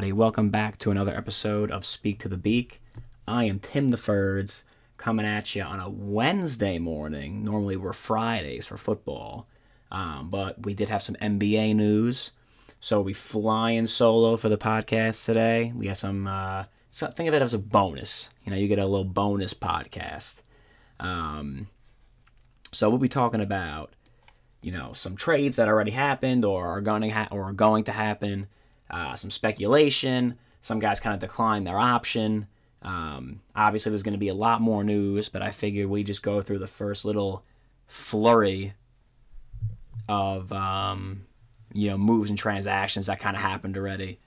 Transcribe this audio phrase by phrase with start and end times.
[0.00, 2.80] Everybody, welcome back to another episode of Speak to the Beak.
[3.28, 4.64] I am Tim the Firds
[4.96, 7.44] coming at you on a Wednesday morning.
[7.44, 9.46] Normally, we're Fridays for football,
[9.92, 12.30] um, but we did have some NBA news.
[12.80, 15.70] So we flying solo for the podcast today.
[15.76, 16.26] We got some.
[16.26, 18.30] Uh, think of it as a bonus.
[18.46, 20.40] You know, you get a little bonus podcast.
[20.98, 21.68] Um,
[22.72, 23.92] so we'll be talking about,
[24.62, 27.84] you know, some trades that already happened or are going to ha- or are going
[27.84, 28.46] to happen
[28.90, 30.38] uh, some speculation.
[30.60, 32.46] Some guys kind of declined their option.
[32.82, 36.22] Um, obviously, there's going to be a lot more news, but I figured we just
[36.22, 37.44] go through the first little
[37.86, 38.74] flurry
[40.08, 41.26] of um,
[41.72, 44.18] you know moves and transactions that kind of happened already,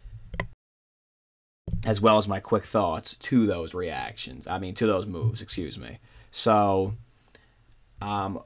[1.86, 4.48] as well as my quick thoughts to those reactions.
[4.48, 5.42] I mean, to those moves.
[5.42, 6.00] Excuse me.
[6.32, 6.94] So,
[8.02, 8.40] um,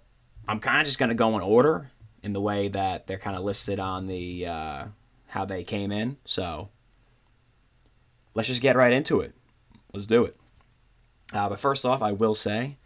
[0.48, 1.92] I'm kind of just going to go in order
[2.24, 4.86] in the way that they're kind of listed on the uh,
[5.28, 6.18] how they came in.
[6.26, 6.70] So
[8.34, 9.34] let's just get right into it.
[9.94, 10.36] Let's do it.
[11.34, 12.78] Uh, but first off, I will say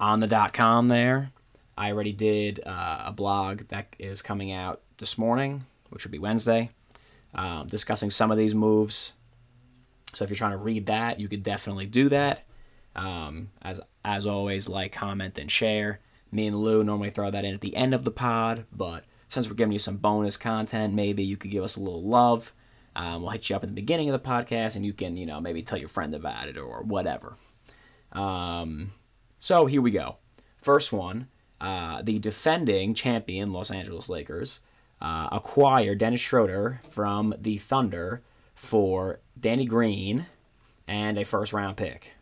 [0.00, 1.30] on the dot com there,
[1.76, 6.18] I already did uh, a blog that is coming out this morning, which would be
[6.18, 6.70] Wednesday,
[7.34, 9.12] um, discussing some of these moves.
[10.14, 12.44] So if you're trying to read that, you could definitely do that.
[12.94, 16.00] Um, as as always, like, comment, and share.
[16.32, 19.04] Me and Lou normally throw that in at the end of the pod, but
[19.36, 22.54] since we're giving you some bonus content, maybe you could give us a little love.
[22.96, 25.26] Um, we'll hit you up at the beginning of the podcast, and you can, you
[25.26, 27.36] know, maybe tell your friend about it or whatever.
[28.12, 28.92] Um,
[29.38, 30.16] so here we go.
[30.62, 31.28] First one,
[31.60, 34.60] uh, the defending champion Los Angeles Lakers
[35.02, 38.22] uh, acquired Dennis Schroeder from the Thunder
[38.54, 40.24] for Danny Green
[40.88, 42.12] and a first round pick.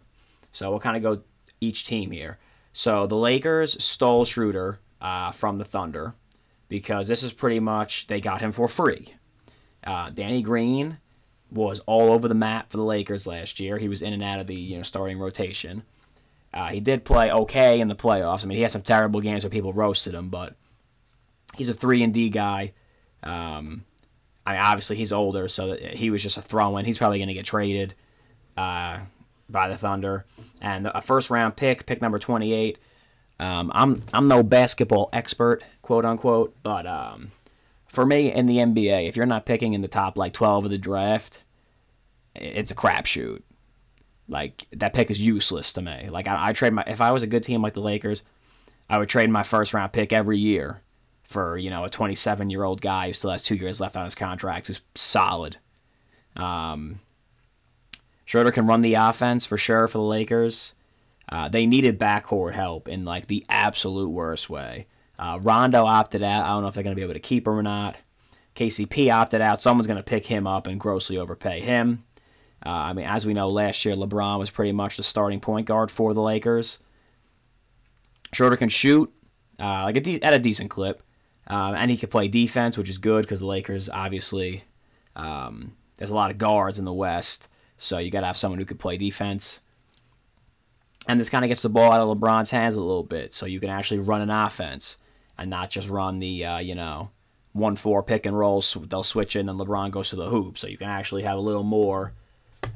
[0.50, 1.22] So we'll kind of go
[1.60, 2.38] each team here.
[2.72, 6.14] So the Lakers stole Schroeder uh, from the Thunder
[6.74, 9.14] because this is pretty much they got him for free.
[9.86, 10.98] Uh, Danny Green
[11.48, 13.78] was all over the map for the Lakers last year.
[13.78, 15.84] He was in and out of the you know starting rotation.
[16.52, 18.42] Uh, he did play okay in the playoffs.
[18.42, 20.56] I mean, he had some terrible games where people roasted him, but
[21.54, 22.72] he's a three and D guy.
[23.22, 23.84] Um,
[24.44, 26.86] I mean, obviously he's older, so he was just a throw-in.
[26.86, 27.94] He's probably going to get traded
[28.56, 28.98] uh,
[29.48, 30.26] by the Thunder,
[30.60, 32.78] and a first round pick, pick number twenty eight.
[33.40, 37.32] Um, I'm I'm no basketball expert, quote unquote, but um,
[37.86, 40.70] for me in the NBA, if you're not picking in the top like 12 of
[40.70, 41.40] the draft,
[42.34, 43.42] it's a crapshoot.
[44.28, 46.08] Like that pick is useless to me.
[46.10, 48.22] Like I, I trade my if I was a good team like the Lakers,
[48.88, 50.80] I would trade my first round pick every year
[51.24, 54.04] for you know a 27 year old guy who still has two years left on
[54.04, 55.56] his contract, who's solid.
[56.36, 57.00] Um,
[58.24, 60.72] Schroeder can run the offense for sure for the Lakers.
[61.28, 64.86] Uh, they needed backcourt help in like the absolute worst way.
[65.18, 66.44] Uh, Rondo opted out.
[66.44, 67.96] I don't know if they're going to be able to keep him or not.
[68.56, 69.60] KCP opted out.
[69.60, 72.04] Someone's going to pick him up and grossly overpay him.
[72.64, 75.66] Uh, I mean, as we know, last year LeBron was pretty much the starting point
[75.66, 76.78] guard for the Lakers.
[78.32, 79.12] Schroeder can shoot
[79.60, 81.02] uh, like a de- at a decent clip,
[81.46, 84.64] um, and he can play defense, which is good because the Lakers obviously
[85.14, 88.58] um, there's a lot of guards in the West, so you got to have someone
[88.58, 89.60] who could play defense
[91.08, 93.46] and this kind of gets the ball out of LeBron's hands a little bit, so
[93.46, 94.96] you can actually run an offense
[95.38, 97.10] and not just run the uh, you know
[97.52, 98.76] one four pick and rolls.
[98.88, 101.42] They'll switch in, and LeBron goes to the hoop, so you can actually have a
[101.42, 102.12] little more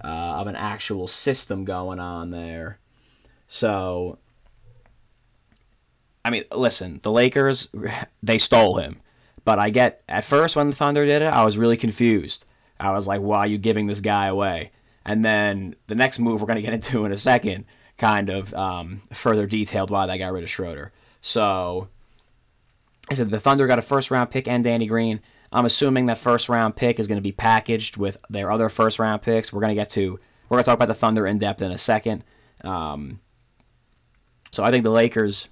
[0.02, 2.78] uh, of an actual system going on there.
[3.46, 4.18] So,
[6.24, 7.68] I mean, listen, the Lakers
[8.22, 9.00] they stole him,
[9.44, 12.44] but I get at first when the Thunder did it, I was really confused.
[12.80, 14.70] I was like, why are you giving this guy away?
[15.04, 17.64] And then the next move we're going to get into in a second
[17.98, 20.92] kind of um, further detailed why they got rid of Schroeder.
[21.20, 21.88] So
[23.10, 25.20] I said the Thunder got a first round pick and Danny Green.
[25.52, 28.99] I'm assuming that first round pick is going to be packaged with their other first
[28.99, 29.52] round picks.
[29.52, 30.19] We're going to get to
[30.49, 32.25] we're going to talk about the Thunder in depth in a second.
[32.62, 33.20] Um,
[34.50, 35.49] so I think the Lakers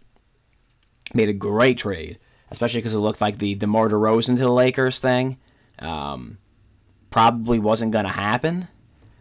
[1.14, 2.18] made a great trade,
[2.50, 5.38] especially because it looked like the DeMar DeRozan to the Lakers thing
[5.78, 6.38] um,
[7.10, 8.68] probably wasn't going to happen.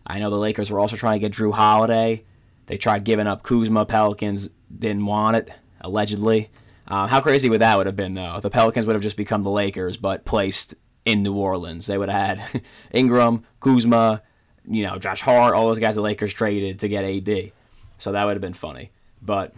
[0.07, 2.23] I know the Lakers were also trying to get Jrue Holiday.
[2.67, 3.85] They tried giving up Kuzma.
[3.85, 5.49] Pelicans didn't want it,
[5.81, 6.49] allegedly.
[6.87, 8.39] Uh, how crazy would that would have been, though?
[8.39, 11.85] The Pelicans would have just become the Lakers, but placed in New Orleans.
[11.85, 14.21] They would have had Ingram, Kuzma,
[14.67, 17.51] you know, Josh Hart, all those guys the Lakers traded to get AD.
[17.97, 18.91] So that would have been funny.
[19.21, 19.53] But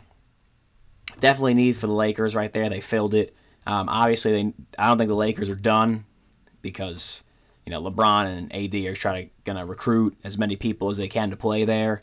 [1.20, 2.70] definitely need for the Lakers right there.
[2.70, 3.36] They filled it.
[3.66, 6.06] Um, obviously, they, I don't think the Lakers are done
[6.62, 7.24] because
[7.66, 11.08] you know LeBron and AD are trying to gonna recruit as many people as they
[11.08, 12.02] can to play there.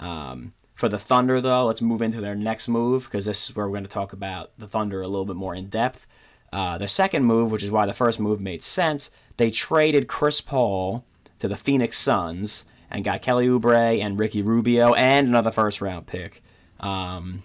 [0.00, 3.66] Um, for the Thunder, though, let's move into their next move because this is where
[3.66, 6.06] we're going to talk about the Thunder a little bit more in depth.
[6.52, 10.40] Uh, the second move, which is why the first move made sense, they traded Chris
[10.40, 11.04] Paul
[11.38, 16.06] to the Phoenix Suns and got Kelly Oubre and Ricky Rubio and another first round
[16.06, 16.42] pick.
[16.80, 17.42] Um,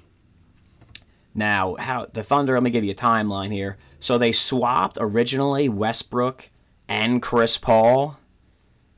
[1.36, 2.54] now, how the Thunder?
[2.54, 3.78] Let me give you a timeline here.
[4.00, 6.50] So they swapped originally Westbrook
[6.88, 8.18] and Chris Paul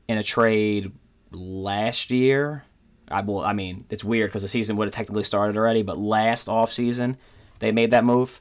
[0.06, 0.92] in a trade
[1.32, 2.64] last year.
[3.10, 3.40] I will.
[3.40, 6.72] I mean, it's weird because the season would have technically started already, but last off
[6.72, 7.16] season
[7.58, 8.40] they made that move.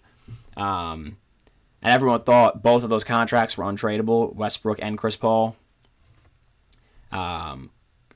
[0.56, 1.18] Um,
[1.82, 5.56] and everyone thought both of those contracts were untradeable, Westbrook and Chris Paul.
[7.12, 7.72] Um,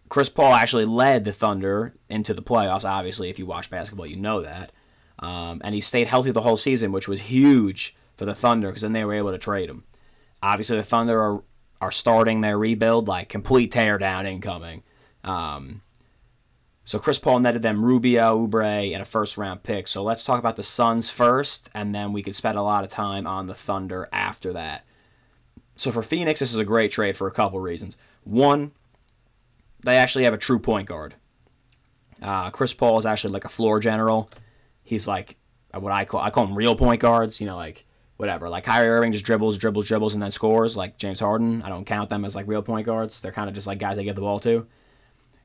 [0.10, 2.84] Chris Paul actually led the Thunder into the playoffs.
[2.84, 4.72] Obviously, if you watch basketball, you know that.
[5.20, 8.82] Um, and he stayed healthy the whole season, which was huge for the Thunder because
[8.82, 9.84] then they were able to trade him.
[10.44, 11.44] Obviously, the Thunder are
[11.80, 14.84] are starting their rebuild, like complete teardown incoming.
[15.24, 15.82] Um,
[16.92, 19.88] so Chris Paul netted them Rubio, Oubre, and a first round pick.
[19.88, 22.90] So let's talk about the Suns first, and then we could spend a lot of
[22.90, 24.84] time on the Thunder after that.
[25.78, 27.96] So for Phoenix, this is a great trade for a couple reasons.
[28.26, 28.74] One,
[29.86, 31.16] they actually have a true point guard.
[32.22, 34.30] Uh, Chris Paul is actually like a floor general.
[34.84, 35.38] He's like
[35.74, 37.40] what I call I call him real point guards.
[37.40, 37.86] You know, like
[38.18, 38.50] whatever.
[38.50, 40.76] Like Kyrie Irving just dribbles, dribbles, dribbles, and then scores.
[40.76, 43.22] Like James Harden, I don't count them as like real point guards.
[43.22, 44.68] They're kind of just like guys they give the ball to.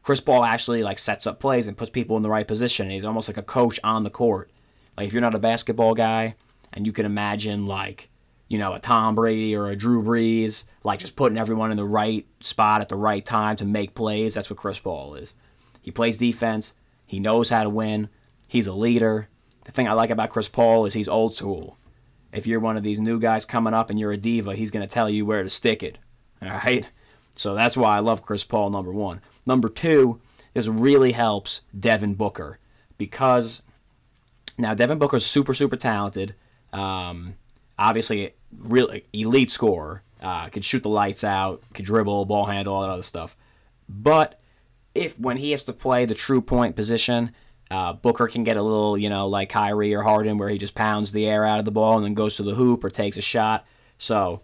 [0.06, 2.90] Chris Paul actually like sets up plays and puts people in the right position.
[2.90, 4.52] He's almost like a coach on the court.
[4.96, 6.36] Like if you're not a basketball guy
[6.72, 8.08] and you can imagine like
[8.46, 11.84] you know a Tom Brady or a Drew Brees, like just putting everyone in the
[11.84, 14.34] right spot at the right time to make plays.
[14.34, 15.34] That's what Chris Paul is.
[15.82, 16.74] He plays defense.
[17.04, 18.08] He knows how to win.
[18.46, 19.28] He's a leader.
[19.64, 21.78] The thing I like about Chris Paul is he's old school
[22.32, 24.86] if you're one of these new guys coming up and you're a diva, he's going
[24.86, 25.98] to tell you where to stick it.
[26.42, 26.86] All right?
[27.34, 29.20] So that's why I love Chris Paul, number one.
[29.46, 30.20] Number two,
[30.54, 32.58] this really helps Devin Booker
[32.98, 33.62] because
[34.58, 36.34] now Devin Booker's super, super talented.
[36.72, 37.36] Um,
[37.78, 40.02] obviously, really elite scorer.
[40.20, 43.36] Uh, could shoot the lights out, could dribble, ball handle, all that other stuff.
[43.88, 44.40] But
[44.94, 47.32] if when he has to play the true point position,
[47.70, 50.74] uh, Booker can get a little, you know, like Kyrie or Harden, where he just
[50.74, 53.16] pounds the air out of the ball and then goes to the hoop or takes
[53.16, 53.66] a shot.
[53.98, 54.40] So,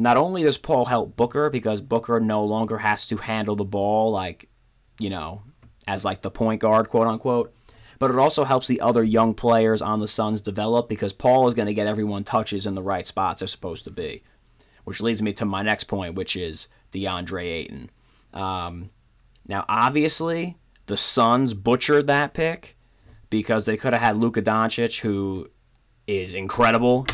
[0.00, 4.10] not only does Paul help Booker because Booker no longer has to handle the ball
[4.10, 4.48] like,
[4.98, 5.42] you know,
[5.86, 7.54] as like the point guard, quote unquote,
[7.98, 11.54] but it also helps the other young players on the Suns develop because Paul is
[11.54, 14.22] going to get everyone touches in the right spots they're supposed to be.
[14.84, 17.90] Which leads me to my next point, which is DeAndre Ayton.
[18.32, 18.88] Um,
[19.46, 20.56] now, obviously,
[20.86, 22.74] the Suns butchered that pick
[23.28, 25.50] because they could have had Luka Doncic, who
[26.06, 27.06] is incredible,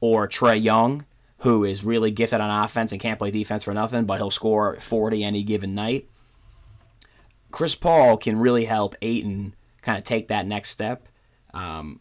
[0.00, 1.06] or Trae Young,
[1.44, 4.76] who is really gifted on offense and can't play defense for nothing, but he'll score
[4.80, 6.08] 40 any given night.
[7.50, 11.08] Chris Paul can really help Ayton kind of take that next step.
[11.54, 12.00] Um,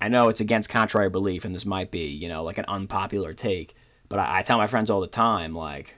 [0.00, 3.32] I know it's against contrary belief, and this might be, you know, like an unpopular
[3.32, 3.74] take,
[4.08, 5.94] but I, I tell my friends all the time, like,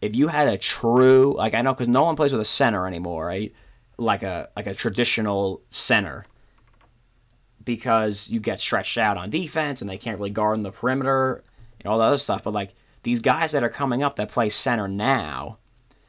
[0.00, 2.86] if you had a true, like, I know because no one plays with a center
[2.86, 3.52] anymore, right?
[3.98, 6.26] like a like a traditional center
[7.64, 11.42] because you get stretched out on defense and they can't really guard in the perimeter
[11.80, 12.44] and all that other stuff.
[12.44, 15.58] But like these guys that are coming up that play center now,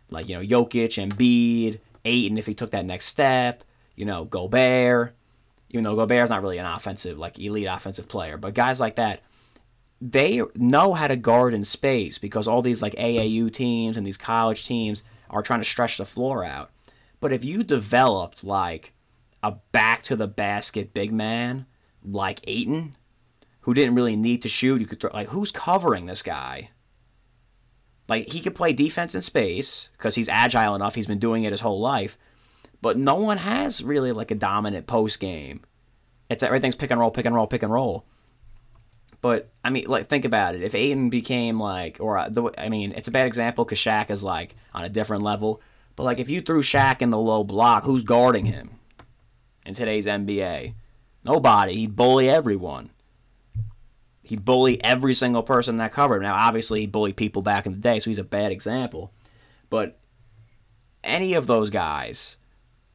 [0.09, 3.63] like you know Jokic and Embiid, Ayton if he took that next step,
[3.95, 5.15] you know Gobert,
[5.69, 9.21] even though Gobert's not really an offensive like elite offensive player, but guys like that.
[9.99, 14.15] They know how to guard in space because all these like AAU teams and these
[14.15, 16.69] college teams are trying to stretch the floor out.
[17.19, 18.93] But if you developed like
[19.41, 21.65] a back to the basket big man
[22.03, 22.95] like Ayton,
[23.67, 26.69] who didn't really need to shoot, you could throw, like who's covering this guy?
[28.07, 30.95] Like he could play defense in space because he's agile enough.
[30.95, 32.17] He's been doing it his whole life,
[32.81, 35.65] but no one has really like a dominant post game.
[36.29, 38.05] It's everything's pick and roll, pick and roll, pick and roll.
[39.19, 40.63] But I mean, like think about it.
[40.63, 44.09] If Ayton became like, or uh, the, I mean, it's a bad example because Shaq
[44.09, 45.61] is like on a different level.
[45.97, 48.79] But like if you threw Shaq in the low block, who's guarding him
[49.65, 50.73] in today's NBA?
[51.25, 51.75] Nobody.
[51.75, 52.91] He'd bully everyone.
[54.27, 56.17] He'd bully every single person that covered.
[56.17, 56.23] Him.
[56.23, 59.11] Now, obviously, he bullied people back in the day, so he's a bad example.
[59.69, 59.99] But
[61.03, 62.37] any of those guys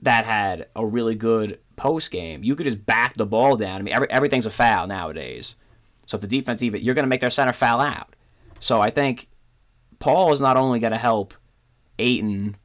[0.01, 3.81] that had a really good post game, you could just back the ball down.
[3.81, 5.55] I mean, every, everything's a foul nowadays.
[6.07, 8.15] So if the defense even, you're going to make their center foul out.
[8.61, 9.29] So I think
[9.99, 11.35] Paul is not only going to help
[11.99, 12.57] Ayton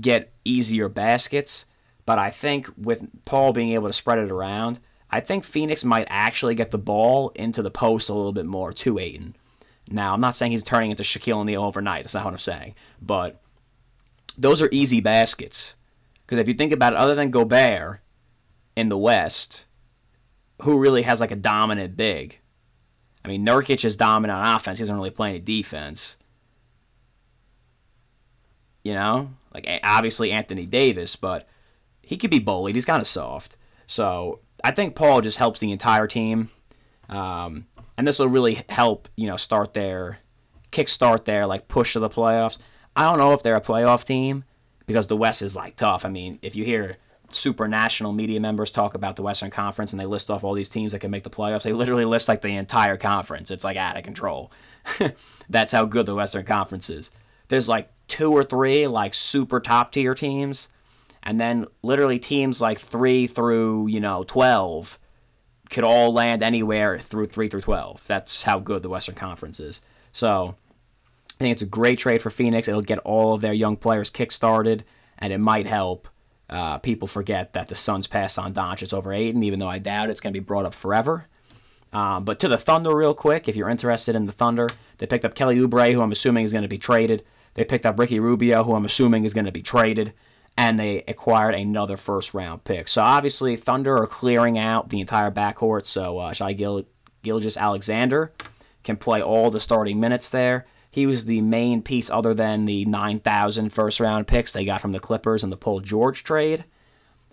[0.00, 1.66] get easier baskets.
[2.08, 6.06] But I think with Paul being able to spread it around, I think Phoenix might
[6.10, 9.36] actually get the ball into the post a little bit more to Ayton.
[9.90, 12.04] Now, I'm not saying he's turning into Shaquille O'Neal overnight.
[12.04, 12.74] That's not what I'm saying.
[13.00, 13.40] But
[14.36, 15.76] those are easy baskets.
[16.20, 18.00] Because if you think about it, other than Gobert
[18.76, 19.64] in the West,
[20.62, 22.40] who really has like a dominant big?
[23.24, 24.78] I mean, Nurkic is dominant on offense.
[24.78, 26.16] He doesn't really play any defense.
[28.84, 31.48] You know, like obviously Anthony Davis, but
[32.02, 32.74] he could be bullied.
[32.74, 33.56] He's kind of soft.
[33.86, 36.50] So I think Paul just helps the entire team,
[37.08, 40.18] um, and this will really help you know start their
[40.72, 42.58] kickstart their like push to the playoffs.
[42.96, 44.44] I don't know if they're a playoff team
[44.86, 46.04] because the West is like tough.
[46.04, 46.96] I mean, if you hear
[47.30, 50.68] super national media members talk about the Western Conference and they list off all these
[50.68, 53.50] teams that can make the playoffs, they literally list like the entire conference.
[53.50, 54.50] It's like out of control.
[55.48, 57.10] That's how good the Western Conference is.
[57.48, 60.68] There's like two or three like super top tier teams,
[61.22, 64.98] and then literally teams like three through you know twelve
[65.70, 68.04] could all land anywhere through three through twelve.
[68.06, 69.80] That's how good the Western Conference is.
[70.12, 70.56] So
[71.38, 72.66] I think it's a great trade for Phoenix.
[72.66, 74.84] It'll get all of their young players kick-started,
[75.18, 76.08] and it might help
[76.50, 80.10] uh, people forget that the Suns passed on Doncic over Ayton, even though I doubt
[80.10, 81.26] it's going to be brought up forever.
[81.92, 85.24] Um, but to the Thunder, real quick, if you're interested in the Thunder, they picked
[85.24, 87.24] up Kelly Oubre, who I'm assuming is going to be traded.
[87.54, 90.12] They picked up Ricky Rubio, who I'm assuming is going to be traded.
[90.58, 92.88] And they acquired another first round pick.
[92.88, 95.86] So obviously, Thunder are clearing out the entire backcourt.
[95.86, 96.84] So uh, Shai Gil-
[97.22, 98.32] Gilgeous-Alexander
[98.82, 100.66] can play all the starting minutes there.
[100.90, 104.90] He was the main piece, other than the 9,000 first round picks they got from
[104.90, 106.64] the Clippers and the Paul George trade.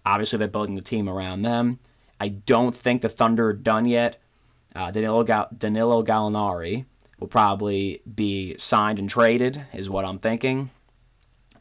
[0.06, 1.80] Obviously, they're building the team around them.
[2.20, 4.18] I don't think the Thunder are done yet.
[4.76, 6.86] Uh, Danilo, Ga- Danilo Gallinari
[7.20, 10.70] will probably be signed and traded, is what I'm thinking.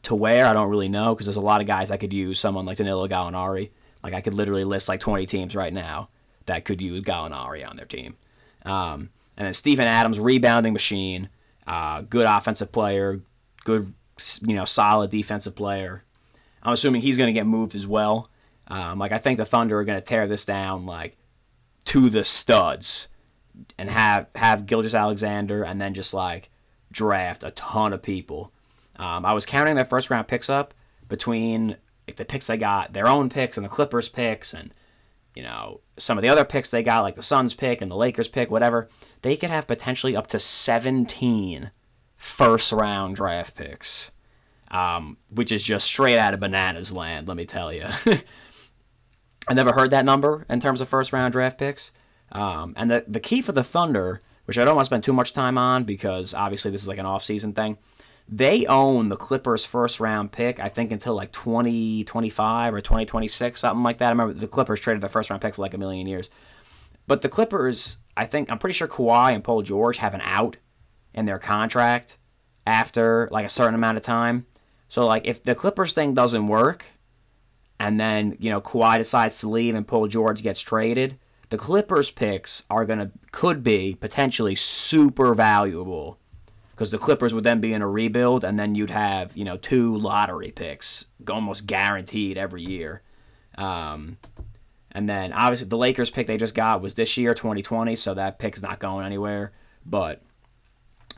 [0.05, 2.39] To where, I don't really know, because there's a lot of guys I could use
[2.39, 3.71] someone like Danilo Gallinari.
[4.03, 6.09] Like, I could literally list like 20 teams right now
[6.45, 8.15] that could use Gallinari on their team.
[8.63, 11.29] Um, and then Steven Adams, rebounding machine,
[11.65, 13.19] uh, good offensive player,
[13.63, 13.93] good,
[14.41, 16.03] you know, solid defensive player.
[16.61, 18.29] I'm assuming he's going to get moved as well.
[18.67, 21.17] Um, like, I think the Thunder are going to tear this down, like,
[21.85, 23.07] to the studs
[23.77, 26.49] and have have Gilgeous-Alexander and then just like
[26.91, 28.51] draft a ton of people.
[28.97, 30.73] Um, I was counting their first round picks up
[31.07, 34.71] between like, the picks they got, their own picks and the Clippers picks, and
[35.35, 37.95] you know some of the other picks they got, like the Suns pick and the
[37.95, 38.89] Lakers pick, whatever.
[39.21, 41.71] They could have potentially up to 17
[42.15, 44.11] first round draft picks,
[44.71, 47.27] um, which is just straight out of bananas land.
[47.27, 47.87] Let me tell you.
[49.47, 51.91] I never heard that number in terms of first round draft picks.
[52.31, 55.13] Um, and the, the key for the Thunder, which I don't want to spend too
[55.13, 57.77] much time on because obviously this is like an off season thing,
[58.27, 63.83] they own the Clippers' first round pick, I think, until like 2025 or 2026, something
[63.83, 64.07] like that.
[64.07, 66.29] I remember the Clippers traded their first round pick for like a million years.
[67.07, 70.57] But the Clippers, I think, I'm pretty sure Kawhi and Paul George have an out
[71.13, 72.17] in their contract
[72.65, 74.47] after like a certain amount of time.
[74.89, 76.85] So, like, if the Clippers thing doesn't work,
[77.79, 82.09] and then you know Kawhi decides to leave and Paul George gets traded, the Clippers
[82.09, 86.19] picks are gonna could be potentially super valuable
[86.75, 89.57] because the Clippers would then be in a rebuild, and then you'd have you know
[89.57, 93.01] two lottery picks almost guaranteed every year.
[93.57, 94.17] Um,
[94.91, 98.39] and then obviously the Lakers pick they just got was this year, 2020, so that
[98.39, 99.51] pick's not going anywhere.
[99.85, 100.21] But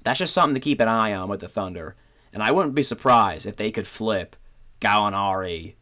[0.04, 1.96] that's just something to keep an eye on with the Thunder.
[2.34, 4.36] And I wouldn't be surprised if they could flip
[4.80, 5.76] Gallinari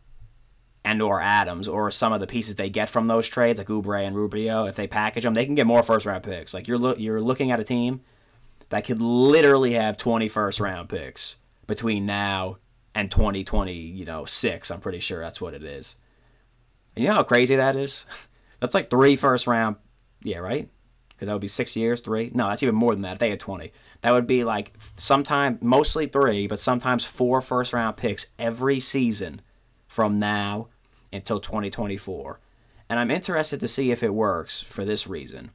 [0.84, 4.06] and or Adams or some of the pieces they get from those trades, like Oubre
[4.06, 6.54] and Rubio, if they package them, they can get more first round picks.
[6.54, 8.02] Like you're lo- you're looking at a team
[8.76, 12.58] that could literally have 20 first round picks between now
[12.94, 14.70] and 2020, you know, six.
[14.70, 15.96] I'm pretty sure that's what it is.
[16.94, 18.06] And you know how crazy that is?
[18.60, 19.76] That's like three first round.
[20.24, 20.70] Yeah, right?
[21.10, 22.32] Because that would be six years, three.
[22.34, 23.14] No, that's even more than that.
[23.14, 27.74] If they had 20, that would be like sometimes, mostly three, but sometimes four first
[27.74, 29.42] round picks every season
[29.88, 30.68] from now
[31.14, 32.40] until 2024.
[32.90, 35.52] And I'm interested to see if it works for this reason.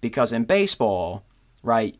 [0.00, 1.24] Because in baseball,
[1.62, 1.96] right,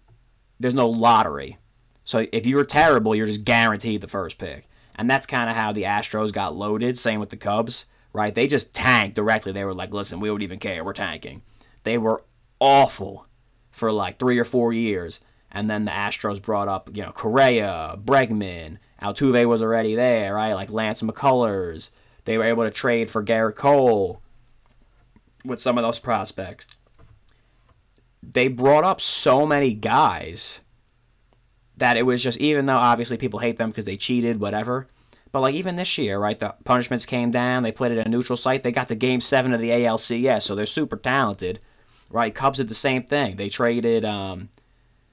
[0.63, 1.59] there's no lottery.
[2.05, 4.69] So if you're terrible, you're just guaranteed the first pick.
[4.95, 6.99] And that's kind of how the Astros got loaded.
[6.99, 8.35] Same with the Cubs, right?
[8.35, 9.53] They just tanked directly.
[9.53, 10.85] They were like, listen, we don't even care.
[10.85, 11.43] We're tanking.
[11.85, 12.25] They were
[12.61, 13.27] awful
[13.71, 15.21] for like three or four years.
[15.51, 20.55] And then the Astros brought up, you know, Correa, Bregman, Altuve was already there, right?
[20.55, 21.91] Like Lance McCullers,
[22.25, 24.23] they were able to trade for Gerrit Cole
[25.45, 26.67] with some of those prospects.
[28.23, 30.61] They brought up so many guys
[31.77, 34.87] that it was just, even though obviously people hate them because they cheated, whatever.
[35.33, 36.39] But like even this year, right?
[36.39, 37.63] The punishments came down.
[37.63, 38.63] They played it at a neutral site.
[38.63, 41.59] They got to Game Seven of the ALCS, so they're super talented,
[42.11, 42.35] right?
[42.35, 43.37] Cubs did the same thing.
[43.37, 44.51] They traded, um,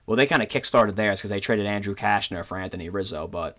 [0.05, 3.57] well, they kind of kickstarted theirs because they traded Andrew Cashner for Anthony Rizzo, but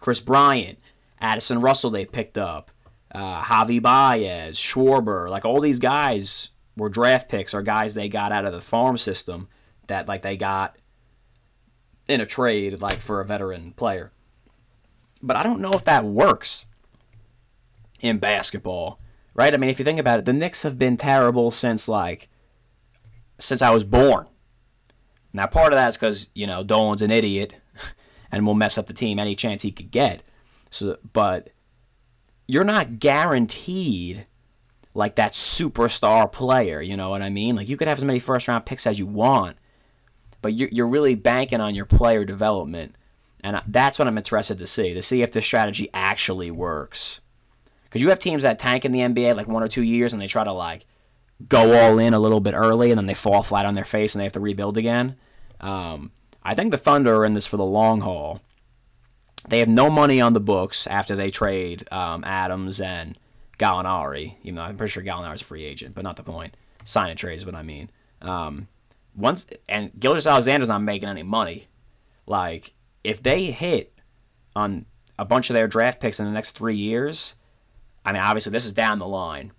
[0.00, 0.78] Kris Bryant,
[1.20, 2.72] Addison Russell they picked up,
[3.14, 8.32] uh, Javy Baez, Schwarber, like all these guys were draft picks or guys they got
[8.32, 9.48] out of the farm system
[9.86, 10.76] that like they got
[12.08, 14.12] in a trade like for a veteran player.
[15.22, 16.66] But I don't know if that works
[18.00, 18.98] in basketball,
[19.34, 19.54] right?
[19.54, 22.28] I mean, if you think about it, the Knicks have been terrible since like
[23.38, 24.26] since I was born.
[25.32, 27.56] Now, part of that's because you know Dolan's an idiot
[28.32, 30.22] and will mess up the team any chance he could get.
[30.70, 31.50] So, but
[32.46, 34.26] you're not guaranteed
[34.94, 36.80] like that superstar player.
[36.80, 37.56] You know what I mean?
[37.56, 39.56] Like you could have as many first round picks as you want,
[40.40, 42.94] but you're you're really banking on your player development,
[43.42, 47.20] and that's what I'm interested to see to see if this strategy actually works.
[47.84, 50.22] Because you have teams that tank in the NBA like one or two years and
[50.22, 50.86] they try to like
[51.46, 54.14] go all in a little bit early and then they fall flat on their face
[54.14, 55.16] and they have to rebuild again.
[55.60, 56.10] Um,
[56.42, 58.40] I think the Thunder are in this for the long haul.
[59.48, 63.18] They have no money on the books after they trade um, Adams and
[63.58, 64.36] Gallinari.
[64.42, 66.56] Even though I'm pretty sure Gallinari's a free agent, but not the point.
[66.84, 67.90] Sign and trade is what I mean.
[68.20, 68.68] Um,
[69.14, 71.68] once and Gilgeous-Alexander's not making any money.
[72.26, 73.98] Like if they hit
[74.54, 74.86] on
[75.18, 77.34] a bunch of their draft picks in the next three years,
[78.04, 79.52] I mean obviously this is down the line,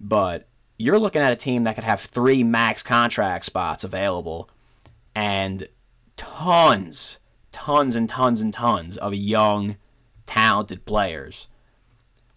[0.00, 4.48] but you're looking at a team that could have three max contract spots available
[5.14, 5.68] and
[6.16, 7.18] tons,
[7.52, 9.76] tons and tons and tons of young,
[10.26, 11.48] talented players.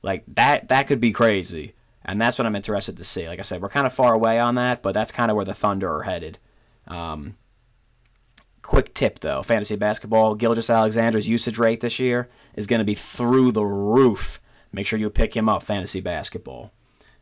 [0.04, 1.74] Like that that could be crazy.
[2.06, 3.28] And that's what I'm interested to see.
[3.28, 5.46] Like I said, we're kind of far away on that, but that's kind of where
[5.46, 6.38] the Thunder are headed.
[6.88, 7.38] Um,
[8.62, 13.54] quick tip though fantasy basketball, Gilgeous-Alexander's usage rate this year is going to be through
[13.54, 14.42] the roof.
[14.74, 16.72] Make sure you pick him up, fantasy basketball.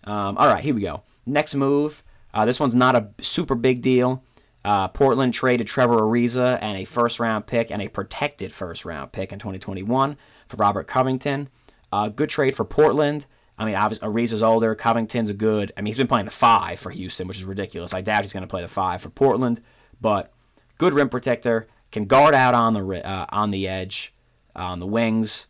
[0.03, 1.03] Um, all right, here we go.
[1.25, 2.03] Next move.
[2.33, 4.23] Uh, this one's not a super big deal.
[4.63, 9.11] Uh, Portland traded Trevor Ariza and a first round pick and a protected first round
[9.11, 10.17] pick in 2021
[10.47, 11.49] for Robert Covington.
[11.91, 13.25] Uh, good trade for Portland.
[13.57, 14.73] I mean, obviously, Ariza's older.
[14.75, 15.71] Covington's good.
[15.77, 17.93] I mean, he's been playing the five for Houston, which is ridiculous.
[17.93, 19.61] I doubt he's going to play the five for Portland,
[19.99, 20.33] but
[20.77, 21.67] good rim protector.
[21.91, 24.13] Can guard out on the uh, on the edge,
[24.55, 25.47] uh, on the wings.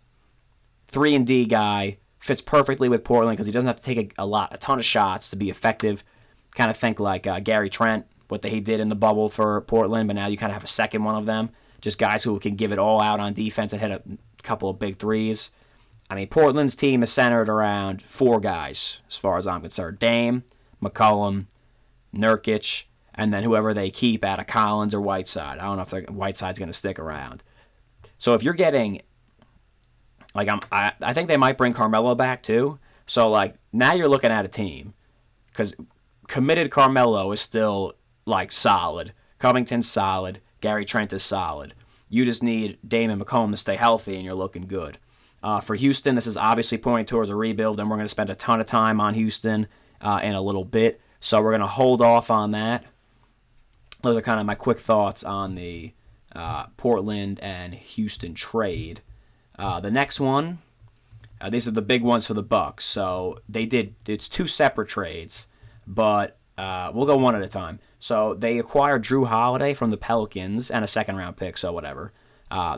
[0.88, 4.23] Three and D guy fits perfectly with Portland because he doesn't have to take a,
[4.23, 6.04] a, lot, a ton of shots to be effective.
[6.56, 10.08] Kind of think like uh, Gary Trent what he did in the bubble for Portland,
[10.08, 11.49] but now you kind of have a second one of them.
[11.82, 14.01] Just guys who can give it all out on defense and hit a
[14.41, 15.51] couple of big threes.
[16.12, 20.43] I mean, Portland's team is centered around four guys, as far as I'm concerned Dame,
[20.84, 21.45] McCollum,
[22.13, 22.84] Nurkic,
[23.15, 25.58] and then whoever they keep out of Collins or Whiteside.
[25.58, 27.43] I don't know if Whiteside's going to stick around.
[28.17, 29.04] So if you're getting,
[30.36, 32.78] like, I'm, I, I think they might bring Carmelo back too.
[33.08, 34.93] So, like, now you're looking at a team
[35.47, 35.74] because
[36.28, 37.93] committed Carmelo is still
[38.26, 39.13] like solid.
[39.39, 40.41] Covington's solid.
[40.60, 41.74] Gary Trent is solid.
[42.10, 44.97] You just need Damon McComb to stay healthy, and you're looking good.
[45.43, 48.30] Uh, for Houston, this is obviously pointing towards a rebuild, and we're going to spend
[48.30, 49.67] a ton of time on Houston
[49.99, 51.01] uh, in a little bit.
[51.19, 52.84] So we're going to hold off on that.
[54.01, 55.93] Those are kind of my quick thoughts on the
[56.36, 59.01] uh, Portland and Houston trade.
[59.58, 60.60] Uh, the next one,
[61.39, 62.86] uh, these are the big ones for the Bucks.
[62.86, 65.47] So they did it's two separate trades,
[65.86, 67.80] but uh, we'll go one at a time.
[67.99, 72.12] So they acquired Jrue Holiday from the Pelicans and a second round pick, so whatever.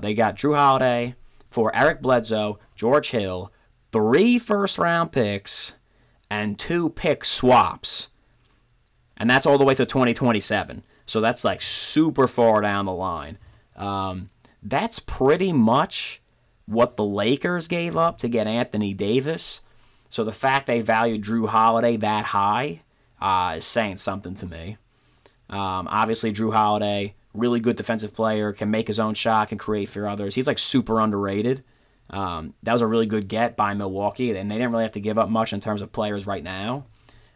[0.02, 1.16] They got Jrue Holiday
[1.54, 3.52] for Eric Bledsoe, George Hill,
[3.92, 5.74] three first round picks,
[6.30, 8.08] and two pick swaps.
[9.16, 10.84] And that's all the way to 2027.
[11.06, 13.38] So that's like super far down the line.
[13.76, 14.30] Um,
[14.64, 16.22] that's pretty much
[16.66, 19.62] what the Lakers gave up to get Anthony Davis.
[20.10, 22.82] So the fact they valued Jrue Holiday that high
[23.22, 24.78] uh, is saying something to me.
[25.50, 29.90] Um, obviously, Jrue Holiday, really good defensive player, can make his own shot, can create
[29.90, 30.36] for others.
[30.36, 31.64] He's like super underrated.
[32.10, 35.00] Um, that was a really good get by Milwaukee, and they didn't really have to
[35.00, 36.86] give up much in terms of players right now.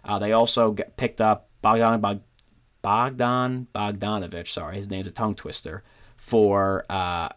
[0.03, 2.21] Uh, they also picked up Bogdan Bog-
[2.81, 4.49] Bogdan Bogdanovich.
[4.49, 5.83] Sorry, his name's a tongue twister.
[6.15, 7.29] For uh,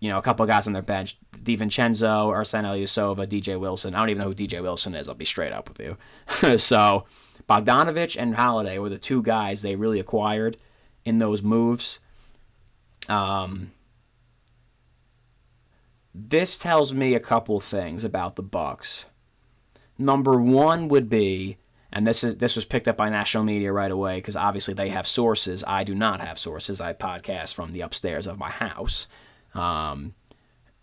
[0.00, 3.94] you know a couple of guys on their bench, DiVincenzo, Ersan Ilyasova, DJ Wilson.
[3.94, 5.08] I don't even know who DJ Wilson is.
[5.08, 6.58] I'll be straight up with you.
[6.58, 7.04] so
[7.48, 10.56] Bogdanovich and Holiday were the two guys they really acquired
[11.04, 11.98] in those moves.
[13.08, 13.72] Um,
[16.14, 19.06] this tells me a couple things about the Bucks.
[19.98, 21.56] Number one would be,
[21.92, 24.90] and this is this was picked up by national media right away because obviously they
[24.90, 25.64] have sources.
[25.66, 26.80] I do not have sources.
[26.80, 29.06] I podcast from the upstairs of my house.
[29.54, 30.14] Um,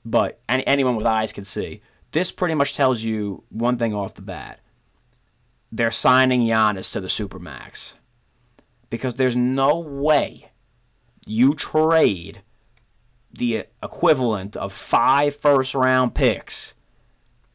[0.04, 1.82] but any, anyone with eyes can see.
[2.12, 4.60] This pretty much tells you one thing off the bat
[5.72, 7.94] they're signing Giannis to the Supermax.
[8.90, 10.52] Because there's no way
[11.28, 12.42] you trade
[13.32, 16.74] the equivalent of five first round picks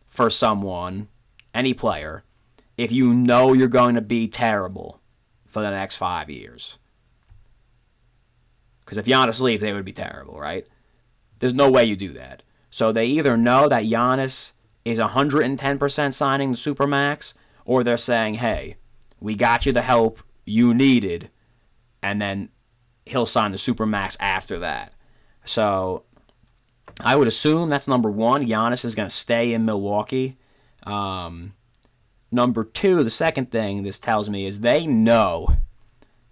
[0.08, 1.08] for someone,
[1.54, 2.24] any player,
[2.76, 5.00] if you know you're going to be terrible
[5.46, 6.78] for the next five years.
[8.80, 10.66] Because if Giannis leaves, they would be terrible, right?
[11.38, 12.42] There's no way you do that.
[12.70, 14.52] So they either know that Giannis
[14.84, 18.76] is 110% signing the Supermax, or they're saying, hey,
[19.20, 21.30] we got you the help you needed,
[22.02, 22.48] and then
[23.06, 24.92] he'll sign the Supermax after that.
[25.44, 26.04] So
[27.00, 28.46] I would assume that's number one.
[28.46, 30.36] Giannis is going to stay in Milwaukee.
[30.84, 31.54] Um,
[32.30, 35.56] number two, the second thing this tells me is they know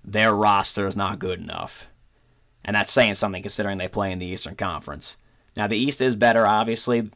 [0.04, 1.88] their roster is not good enough.
[2.64, 5.16] And that's saying something considering they play in the Eastern Conference.
[5.56, 7.10] Now, the East is better, obviously,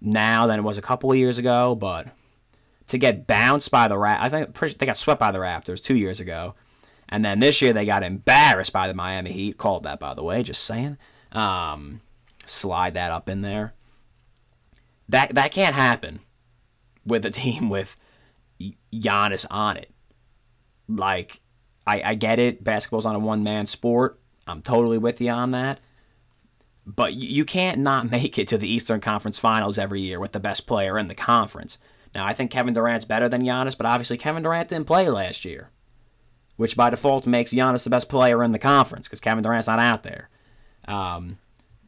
[0.00, 2.08] now than it was a couple of years ago, but
[2.88, 5.96] to get bounced by the Raptors, I think they got swept by the Raptors two
[5.96, 6.54] years ago.
[7.08, 9.58] And then this year they got embarrassed by the Miami Heat.
[9.58, 10.98] Called that, by the way, just saying.
[11.32, 12.00] Um,
[12.46, 13.74] slide that up in there.
[15.08, 16.20] That that can't happen
[17.04, 17.96] with a team with
[18.92, 19.90] Giannis on it.
[20.88, 21.40] Like,
[21.86, 22.64] I, I get it.
[22.64, 24.18] Basketball's on a one man sport.
[24.46, 25.80] I'm totally with you on that.
[26.86, 30.40] But you can't not make it to the Eastern Conference Finals every year with the
[30.40, 31.78] best player in the conference.
[32.14, 35.44] Now, I think Kevin Durant's better than Giannis, but obviously Kevin Durant didn't play last
[35.44, 35.70] year,
[36.56, 39.78] which by default makes Giannis the best player in the conference because Kevin Durant's not
[39.78, 40.28] out there.
[40.86, 41.38] Um,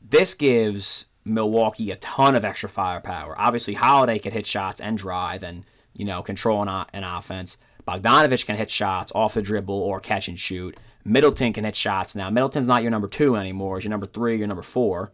[0.02, 3.35] this gives Milwaukee a ton of extra firepower.
[3.38, 7.59] Obviously, Holiday can hit shots and drive and you know control an, an offense.
[7.87, 10.76] Bogdanovich can hit shots off the dribble or catch and shoot.
[11.05, 12.31] Middleton can hit shots now.
[12.31, 13.76] Middleton's not your number two anymore.
[13.76, 15.12] It's your number three, your number four.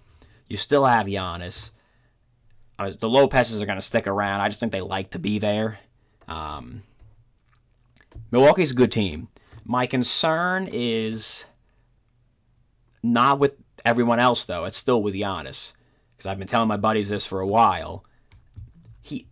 [0.48, 1.70] You still have Giannis.
[2.78, 4.40] Uh, the Lopez's are going to stick around.
[4.40, 5.80] I just think they like to be there.
[6.26, 6.82] Um,
[8.30, 9.28] Milwaukee's a good team.
[9.64, 11.44] My concern is
[13.02, 14.64] not with everyone else, though.
[14.64, 15.72] It's still with Giannis.
[16.16, 18.04] Because I've been telling my buddies this for a while.
[19.00, 19.26] He,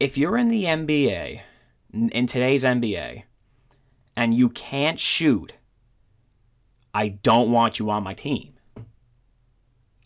[0.00, 1.40] if you're in the NBA,
[1.92, 3.24] in today's NBA,
[4.16, 5.52] and you can't shoot,
[6.92, 8.54] I don't want you on my team.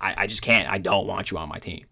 [0.01, 0.69] I, I just can't.
[0.69, 1.85] I don't want you on my team.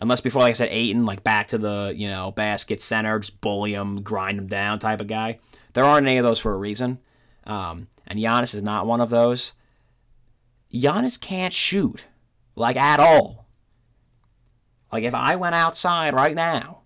[0.00, 3.40] Unless before, like I said, Ayton, like back to the, you know, basket center, just
[3.40, 5.40] bully him, grind him down type of guy.
[5.72, 6.98] There aren't any of those for a reason.
[7.44, 9.52] Um, and Giannis is not one of those.
[10.72, 12.04] Giannis can't shoot,
[12.54, 13.46] like at all.
[14.92, 16.82] Like if I went outside right now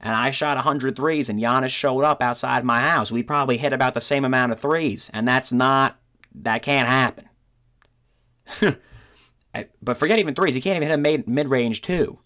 [0.00, 3.72] and I shot 100 threes and Giannis showed up outside my house, we probably hit
[3.72, 5.10] about the same amount of threes.
[5.12, 5.98] And that's not,
[6.34, 7.28] that can't happen.
[9.82, 10.54] but forget even threes.
[10.54, 12.18] He can't even hit a mid range, too.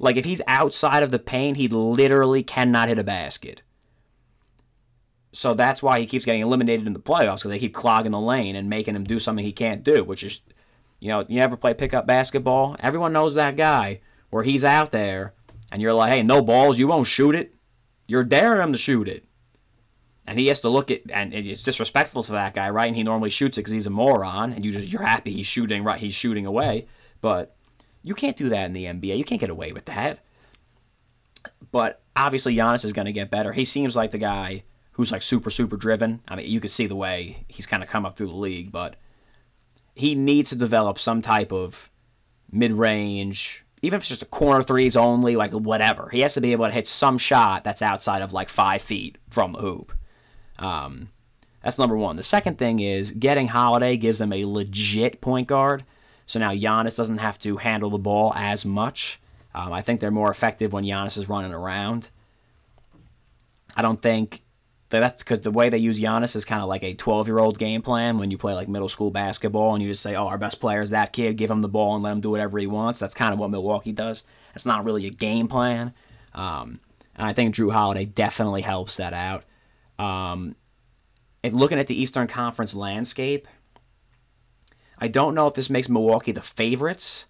[0.00, 3.62] Like, if he's outside of the paint, he literally cannot hit a basket.
[5.34, 8.20] So that's why he keeps getting eliminated in the playoffs because they keep clogging the
[8.20, 10.40] lane and making him do something he can't do, which is,
[11.00, 12.76] you know, you ever play pickup basketball?
[12.78, 15.34] Everyone knows that guy where he's out there
[15.72, 17.52] and you're like, hey, no balls, you won't shoot it.
[18.06, 19.24] You're daring him to shoot it.
[20.24, 22.86] And he has to look at, and it's disrespectful to that guy, right?
[22.86, 25.46] And he normally shoots it because he's a moron, and you just you're happy he's
[25.46, 26.86] shooting right, he's shooting away.
[27.20, 27.56] But
[28.02, 29.18] you can't do that in the NBA.
[29.18, 30.20] You can't get away with that.
[31.72, 33.52] But obviously, Giannis is going to get better.
[33.52, 34.62] He seems like the guy
[34.94, 36.22] who's like super super driven.
[36.26, 38.72] I mean, you can see the way he's kind of come up through the league,
[38.72, 38.96] but
[39.94, 41.90] he needs to develop some type of
[42.50, 46.08] mid range even if it's just a corner threes only, like whatever.
[46.08, 49.18] He has to be able to hit some shot that's outside of like five feet
[49.28, 49.92] from the hoop.
[50.58, 51.10] Um,
[51.62, 52.16] that's number one.
[52.16, 55.84] The second thing is getting Holiday gives them a legit point guard.
[56.24, 59.20] So now Giannis doesn't have to handle the ball as much.
[59.54, 62.08] Um, I think they're more effective when Giannis is running around.
[63.76, 64.43] I don't think
[65.00, 67.58] that's because the way they use Giannis is kind of like a 12 year old
[67.58, 70.38] game plan when you play like middle school basketball and you just say, oh, our
[70.38, 72.66] best player is that kid, give him the ball and let him do whatever he
[72.66, 73.00] wants.
[73.00, 74.24] That's kind of what Milwaukee does.
[74.54, 75.94] It's not really a game plan.
[76.34, 76.80] Um,
[77.16, 79.44] and I think Jrue Holiday definitely helps that out.
[79.98, 80.56] Um,
[81.42, 83.46] if looking at the Eastern Conference landscape,
[84.98, 87.26] I don't know if this makes Milwaukee the favorites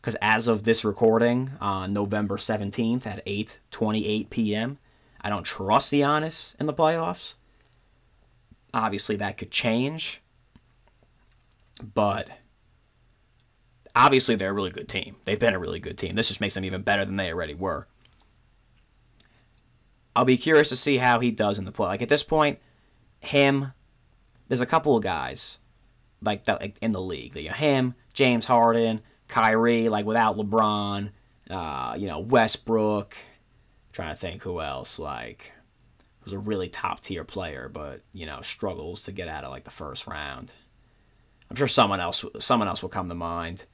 [0.00, 4.78] because as of this recording on November 17th at 8:28 p.m.,
[5.28, 7.34] I don't trust the Giannis in the playoffs.
[8.72, 10.22] Obviously, that could change.
[11.82, 12.28] But
[13.94, 15.16] obviously, they're a really good team.
[15.26, 16.14] They've been a really good team.
[16.14, 17.88] This just makes them even better than they already were.
[20.16, 21.88] I'll be curious to see how he does in the play.
[21.88, 22.58] Like at this point,
[23.20, 23.74] him,
[24.48, 25.58] there's a couple of guys
[26.22, 27.36] like that like, in the league.
[27.36, 31.10] You know, him, James Harden, Kyrie, like without LeBron,
[31.50, 33.14] uh, you know, Westbrook,
[33.98, 35.50] trying to think who else like
[36.22, 39.64] was a really top tier player, but you know struggles to get out of like
[39.64, 40.52] the first round.
[41.50, 43.64] I'm sure someone else someone else will come to mind.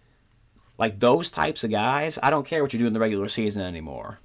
[0.79, 3.61] Like those types of guys, I don't care what you do in the regular season
[3.61, 4.21] anymore.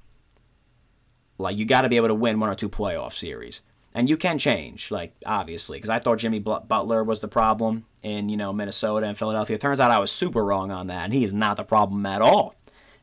[1.38, 3.62] Like you got to be able to win one or two playoff series.
[3.94, 8.30] and you can change, like obviously, because I thought Jimmy Butler was the problem in
[8.30, 9.56] you know Minnesota and Philadelphia.
[9.56, 12.06] It turns out I was super wrong on that, and he is not the problem
[12.06, 12.56] at all.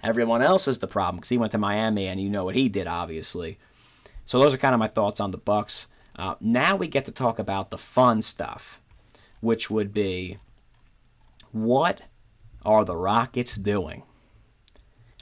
[0.03, 2.69] Everyone else is the problem because he went to Miami, and you know what he
[2.69, 3.59] did, obviously.
[4.25, 5.87] So those are kind of my thoughts on the Bucks.
[6.17, 8.81] Uh, now we get to talk about the fun stuff,
[9.41, 10.39] which would be
[11.53, 12.03] what
[12.65, 14.03] are the Rockets doing?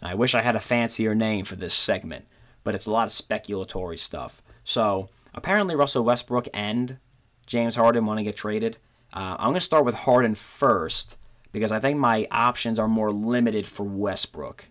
[0.02, 2.26] I wish I had a fancier name for this segment,
[2.62, 4.42] but it's a lot of speculatory stuff.
[4.64, 6.98] So apparently, Russell Westbrook and
[7.46, 8.78] James Harden want to get traded.
[9.12, 11.16] Uh, I'm going to start with Harden first
[11.54, 14.66] because I think my options are more limited for Westbrook.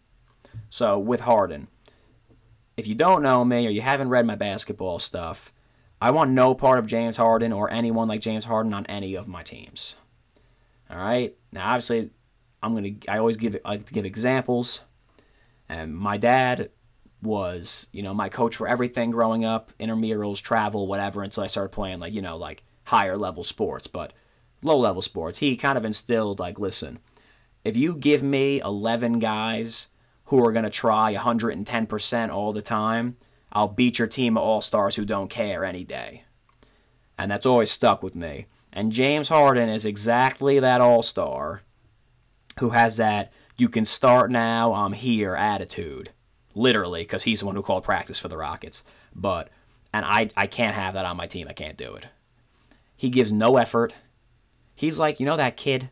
[0.69, 1.69] So with Harden,
[2.75, 5.53] if you don't know me or you haven't read my basketball stuff,
[6.01, 9.29] I want no part of James Harden or anyone like James Harden on any of
[9.29, 9.95] my teams.
[10.89, 11.33] All right.
[11.53, 12.11] Now, obviously,
[12.61, 12.91] I'm gonna.
[13.07, 13.57] I always give.
[13.63, 14.81] I like to give examples.
[15.69, 16.69] And my dad
[17.21, 21.69] was, you know, my coach for everything growing up, intramurals, travel, whatever, until I started
[21.69, 23.87] playing like, you know, like higher level sports.
[23.87, 24.11] But
[24.63, 26.99] low level sports, he kind of instilled like, listen,
[27.63, 29.87] if you give me 11 guys
[30.25, 33.17] who are going to try 110% all the time,
[33.51, 36.23] I'll beat your team of all stars who don't care any day.
[37.17, 38.47] And that's always stuck with me.
[38.71, 41.61] And James Harden is exactly that all star
[42.59, 46.09] who has that you can start now, I'm here attitude.
[46.55, 48.83] Literally, because he's the one who called practice for the Rockets.
[49.15, 49.49] But,
[49.91, 51.47] and I, I can't have that on my team.
[51.47, 52.07] I can't do it.
[52.95, 53.93] He gives no effort.
[54.75, 55.89] He's like, you know that kid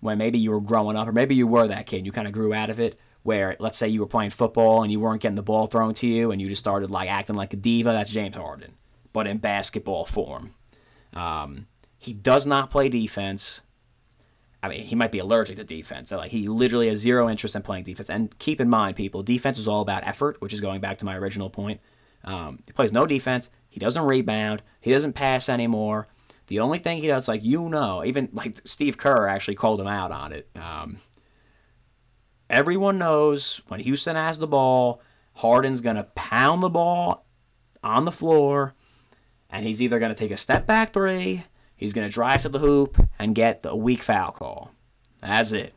[0.00, 2.34] when maybe you were growing up, or maybe you were that kid, you kind of
[2.34, 5.34] grew out of it, where let's say you were playing football and you weren't getting
[5.34, 7.90] the ball thrown to you and you just started like acting like a diva.
[7.90, 8.74] That's James Harden,
[9.14, 10.54] but in basketball form.
[11.14, 13.62] Um, he does not play defense.
[14.62, 16.10] I mean, he might be allergic to defense.
[16.10, 18.10] Like he literally has zero interest in playing defense.
[18.10, 21.06] And keep in mind, people, defense is all about effort, which is going back to
[21.06, 21.80] my original point.
[22.24, 23.48] Um, he plays no defense.
[23.70, 24.62] He doesn't rebound.
[24.82, 26.08] He doesn't pass anymore.
[26.46, 29.86] The only thing he does, like you know, even like Steve Kerr actually called him
[29.86, 30.48] out on it.
[30.54, 31.00] Um,
[32.50, 35.00] everyone knows when Houston has the ball,
[35.34, 37.26] Harden's gonna pound the ball
[37.82, 38.74] on the floor,
[39.48, 41.44] and he's either gonna take a step back three,
[41.76, 44.72] he's gonna drive to the hoop and get the weak foul call.
[45.20, 45.74] That's it.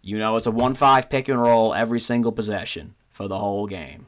[0.00, 4.06] You know it's a one-five pick and roll every single possession for the whole game,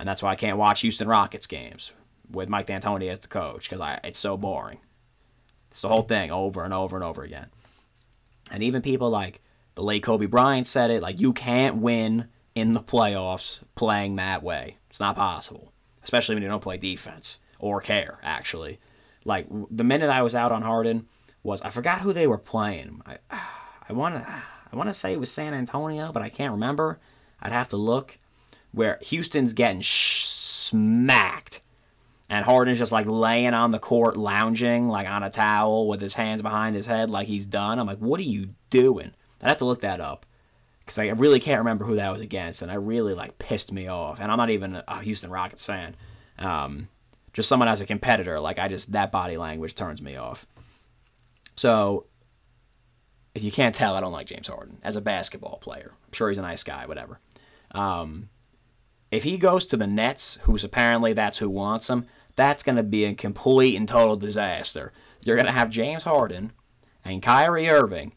[0.00, 1.92] and that's why I can't watch Houston Rockets games
[2.30, 4.78] with Mike D'Antoni as the coach because I it's so boring.
[5.70, 7.46] It's the whole thing over and over and over again.
[8.50, 9.40] And even people like
[9.74, 14.42] the late Kobe Bryant said it, like you can't win in the playoffs playing that
[14.42, 14.78] way.
[14.90, 18.80] It's not possible, especially when you don't play defense or care actually.
[19.24, 21.06] Like the minute I was out on Harden
[21.42, 23.02] was I forgot who they were playing.
[23.06, 23.18] I
[23.88, 26.98] I want to I want to say it was San Antonio, but I can't remember.
[27.40, 28.18] I'd have to look.
[28.70, 31.62] Where Houston's getting sh- smacked
[32.28, 36.14] and Harden's just like laying on the court, lounging like on a towel with his
[36.14, 37.78] hands behind his head, like he's done.
[37.78, 39.12] I'm like, what are you doing?
[39.42, 40.26] I'd have to look that up
[40.80, 43.88] because I really can't remember who that was against, and I really like pissed me
[43.88, 44.20] off.
[44.20, 45.96] And I'm not even a Houston Rockets fan.
[46.38, 46.88] Um,
[47.32, 50.46] just someone as a competitor, like I just that body language turns me off.
[51.56, 52.06] So,
[53.34, 55.92] if you can't tell, I don't like James Harden as a basketball player.
[56.06, 57.20] I'm sure he's a nice guy, whatever.
[57.72, 58.28] Um,
[59.10, 62.06] if he goes to the Nets, who's apparently that's who wants him,
[62.38, 64.92] that's going to be a complete and total disaster.
[65.20, 66.52] You're going to have James Harden
[67.04, 68.14] and Kyrie Irving,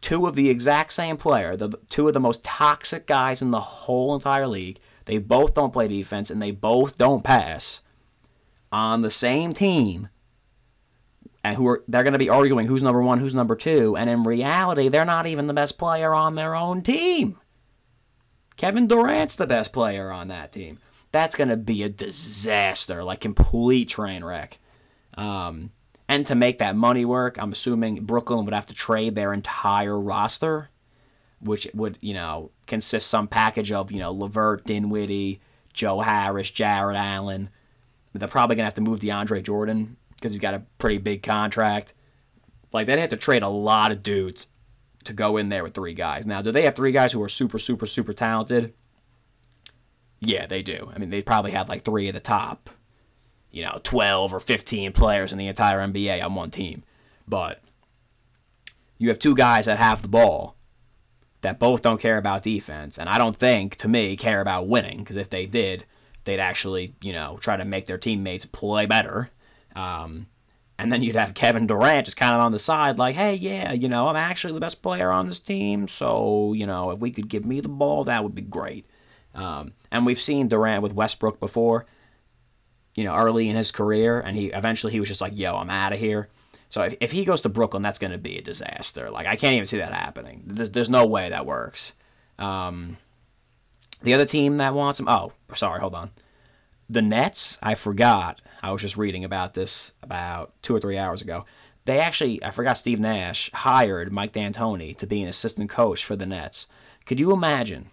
[0.00, 3.60] two of the exact same player, the two of the most toxic guys in the
[3.60, 4.78] whole entire league.
[5.06, 7.80] They both don't play defense and they both don't pass
[8.70, 10.08] on the same team.
[11.42, 14.08] And who are they're going to be arguing who's number 1, who's number 2, and
[14.08, 17.38] in reality, they're not even the best player on their own team.
[18.56, 20.78] Kevin Durant's the best player on that team
[21.14, 24.58] that's going to be a disaster, like complete train wreck.
[25.16, 25.70] Um,
[26.08, 29.98] and to make that money work, I'm assuming Brooklyn would have to trade their entire
[29.98, 30.70] roster,
[31.38, 35.40] which would, you know, consist some package of, you know, LeVert, Dinwiddie,
[35.72, 37.48] Joe Harris, Jarrett Allen.
[38.12, 41.22] They're probably going to have to move DeAndre Jordan because he's got a pretty big
[41.22, 41.92] contract.
[42.72, 44.48] Like, they'd have to trade a lot of dudes
[45.04, 46.26] to go in there with three guys.
[46.26, 48.74] Now, do they have three guys who are super, super, super talented?
[50.24, 50.90] Yeah, they do.
[50.94, 52.70] I mean, they probably have like three of the top,
[53.50, 56.84] you know, 12 or 15 players in the entire NBA on one team.
[57.26, 57.62] But
[58.98, 60.56] you have two guys that have the ball
[61.42, 62.98] that both don't care about defense.
[62.98, 65.84] And I don't think, to me, care about winning, because if they did,
[66.24, 69.30] they'd actually, you know, try to make their teammates play better.
[69.76, 70.26] Um,
[70.78, 73.72] and then you'd have Kevin Durant just kind of on the side, like, hey, yeah,
[73.72, 75.86] you know, I'm actually the best player on this team.
[75.86, 78.86] So, you know, if we could give me the ball, that would be great.
[79.34, 81.86] Um, and we've seen Durant with Westbrook before.
[82.94, 85.70] you know, early in his career, and he eventually he was just like, "Yo, I'm
[85.70, 86.28] out of here."
[86.70, 89.10] So if, if he goes to Brooklyn, that's going to be a disaster.
[89.10, 90.42] Like I can't even see that happening.
[90.46, 91.94] There's, there's no way that works.
[92.38, 92.96] Um,
[94.02, 95.08] the other team that wants him.
[95.08, 96.10] Oh, sorry, hold on.
[96.88, 97.58] The Nets.
[97.62, 98.40] I forgot.
[98.62, 101.44] I was just reading about this about two or three hours ago.
[101.84, 106.16] They actually, I forgot Steve Nash hired Mike D'Antoni to be an assistant coach for
[106.16, 106.66] the Nets.
[107.04, 107.90] Could you imagine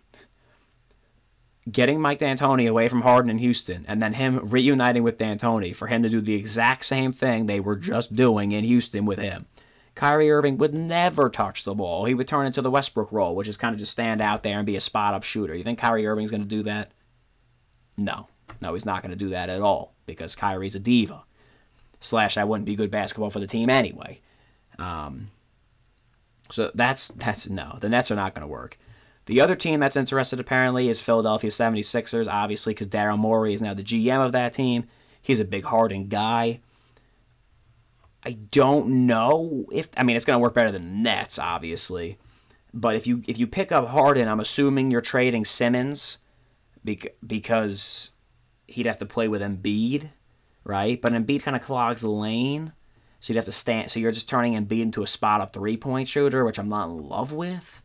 [1.70, 5.88] getting Mike D'Antoni away from Harden in Houston and then him reuniting with D'Antoni for
[5.88, 9.46] him to do the exact same thing they were just doing in Houston with him?
[9.94, 12.06] Kyrie Irving would never touch the ball.
[12.06, 14.58] He would turn into the Westbrook role, which is kind of just stand out there
[14.58, 15.54] and be a spot up shooter.
[15.54, 16.92] You think Kyrie Irving's going to do that?
[17.98, 18.28] No.
[18.62, 21.24] No, he's not going to do that at all because Kyrie's a diva.
[22.00, 24.22] Slash, that wouldn't be good basketball for the team anyway.
[24.80, 25.30] Um,
[26.50, 27.78] so that's that's no.
[27.80, 28.78] The Nets are not going to work.
[29.28, 33.74] The other team that's interested apparently is Philadelphia 76ers, obviously because Daryl Morey is now
[33.74, 34.86] the GM of that team.
[35.22, 36.60] He's a big Harden guy.
[38.24, 42.18] I don't know if I mean it's going to work better than Nets, obviously.
[42.74, 46.18] But if you if you pick up Harden, I'm assuming you're trading Simmons
[46.84, 48.12] because
[48.68, 50.10] he'd have to play with Embiid,
[50.64, 51.02] right?
[51.02, 52.74] But Embiid kind of clogs the lane,
[53.20, 53.92] so you'd have to stand.
[53.92, 56.90] So you're just turning Embiid into a spot up three point shooter, which I'm not
[56.90, 57.82] in love with.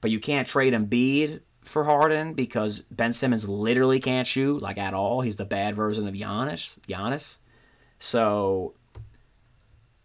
[0.00, 4.94] But you can't trade Embiid for Harden because Ben Simmons literally can't shoot like at
[4.94, 5.20] all.
[5.20, 6.78] He's the bad version of Giannis.
[6.80, 7.36] Giannis.
[7.98, 8.74] So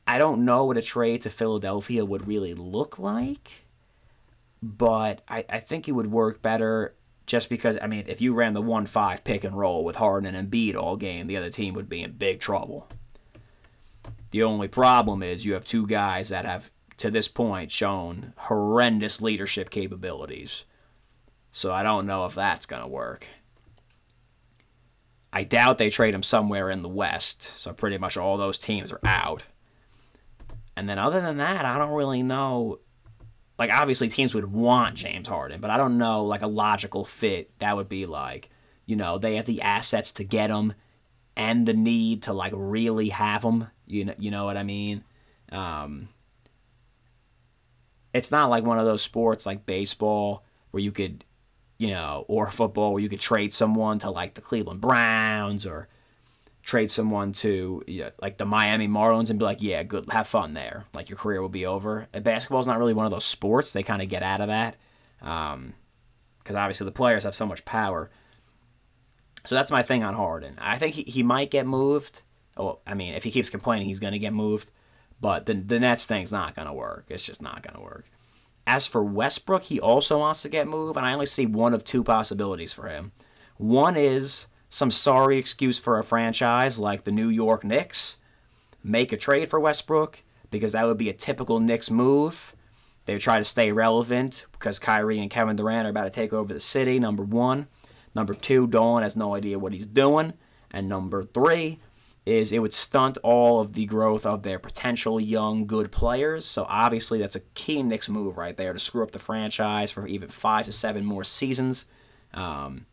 [0.06, 3.66] I don't know what a trade to Philadelphia would really look like,
[4.62, 8.54] but I, I think it would work better just because, I mean, if you ran
[8.54, 11.74] the 1 5 pick and roll with Harden and Embiid all game, the other team
[11.74, 12.88] would be in big trouble.
[14.32, 19.22] The only problem is you have two guys that have, to this point, shown horrendous
[19.22, 20.66] leadership capabilities.
[21.52, 23.28] So I don't know if that's going to work.
[25.32, 28.92] I doubt they trade him somewhere in the West, so pretty much all those teams
[28.92, 29.44] are out.
[30.76, 32.80] And then other than that, I don't really know.
[33.58, 37.58] Like obviously teams would want James Harden, but I don't know like a logical fit
[37.60, 38.50] that would be like,
[38.86, 40.74] you know, they have the assets to get him
[41.36, 43.68] and the need to like really have him.
[43.86, 45.04] You know, you know what I mean?
[45.52, 46.10] Um,
[48.14, 51.26] it's not like one of those sports like baseball where you could,
[51.78, 55.88] you know, or football where you could trade someone to like the Cleveland Browns or
[56.62, 60.54] trade someone to yeah, like the Miami Marlins and be like, yeah, good, have fun
[60.54, 60.86] there.
[60.94, 62.08] Like your career will be over.
[62.14, 63.74] Basketball is not really one of those sports.
[63.74, 64.78] They kind of get out of that
[65.20, 65.74] because um,
[66.56, 68.10] obviously the players have so much power.
[69.46, 70.58] So that's my thing on Harden.
[70.60, 72.22] I think he, he might get moved.
[72.56, 74.72] Oh, I mean, if he keeps complaining, he's going to get moved.
[75.24, 77.06] But the, the Nets thing's not going to work.
[77.08, 78.04] It's just not going to work.
[78.68, 81.86] As for Westbrook, he also wants to get moved, and I only see one of
[81.86, 83.14] two possibilities for him.
[83.56, 88.18] One is some sorry excuse for a franchise like the New York Knicks
[88.84, 90.20] make a trade for Westbrook
[90.52, 92.54] because that would be a typical Knicks move.
[93.06, 96.54] They try to stay relevant because Kyrie and Kevin Durant are about to take over
[96.54, 97.68] the city, number one.
[98.14, 100.34] Number two, Dolan has no idea what he's doing.
[100.70, 101.80] And number three
[102.26, 106.46] is it would stunt all of the growth of their potential young, good players.
[106.46, 110.08] So obviously that's a key Knicks move right there to screw up the franchise for
[110.08, 111.86] even five to seven more seasons.
[112.34, 112.86] Um,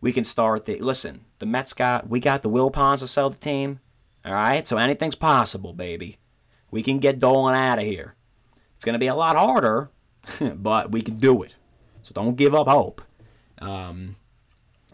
[0.00, 1.26] we can start the listen.
[1.40, 3.80] The Mets got we got the Wilpons to sell the team.
[4.24, 6.18] All right, so anything's possible, baby.
[6.70, 8.14] We can get Dolan out of here.
[8.76, 9.90] It's gonna be a lot harder,
[10.40, 11.54] but we can do it.
[12.02, 13.02] So don't give up hope.
[13.58, 14.16] Um,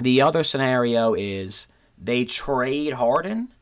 [0.01, 3.53] the other scenario is they trade Harden,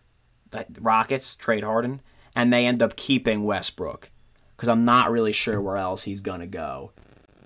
[0.55, 2.01] the Rockets trade Harden,
[2.35, 4.11] and they end up keeping Westbrook
[4.57, 6.93] because I'm not really sure where else he's gonna go.